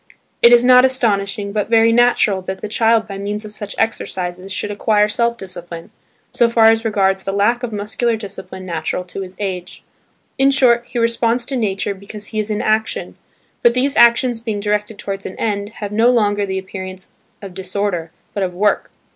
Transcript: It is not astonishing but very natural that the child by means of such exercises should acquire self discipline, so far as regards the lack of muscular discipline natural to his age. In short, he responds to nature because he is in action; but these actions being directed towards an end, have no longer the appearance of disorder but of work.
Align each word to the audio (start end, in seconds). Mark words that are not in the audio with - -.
It 0.41 0.51
is 0.51 0.65
not 0.65 0.83
astonishing 0.83 1.51
but 1.51 1.69
very 1.69 1.91
natural 1.93 2.41
that 2.41 2.61
the 2.61 2.67
child 2.67 3.07
by 3.07 3.19
means 3.19 3.45
of 3.45 3.51
such 3.51 3.75
exercises 3.77 4.51
should 4.51 4.71
acquire 4.71 5.07
self 5.07 5.37
discipline, 5.37 5.91
so 6.31 6.49
far 6.49 6.63
as 6.71 6.83
regards 6.83 7.21
the 7.21 7.31
lack 7.31 7.61
of 7.61 7.71
muscular 7.71 8.15
discipline 8.15 8.65
natural 8.65 9.03
to 9.03 9.21
his 9.21 9.35
age. 9.37 9.83
In 10.39 10.49
short, 10.49 10.85
he 10.87 10.97
responds 10.97 11.45
to 11.45 11.55
nature 11.55 11.93
because 11.93 12.25
he 12.33 12.39
is 12.39 12.49
in 12.49 12.63
action; 12.63 13.15
but 13.61 13.75
these 13.75 13.95
actions 13.95 14.39
being 14.39 14.59
directed 14.59 14.97
towards 14.97 15.27
an 15.27 15.37
end, 15.39 15.69
have 15.73 15.91
no 15.91 16.09
longer 16.09 16.47
the 16.47 16.57
appearance 16.57 17.11
of 17.39 17.53
disorder 17.53 18.09
but 18.33 18.41
of 18.41 18.55
work. 18.55 18.89